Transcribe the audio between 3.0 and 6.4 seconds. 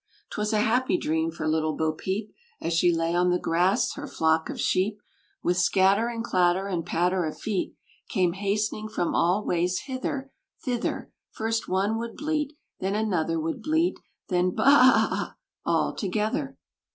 on the grass, her flock of sheep, With scatter and